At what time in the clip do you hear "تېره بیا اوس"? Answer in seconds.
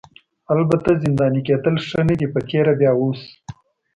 2.49-3.21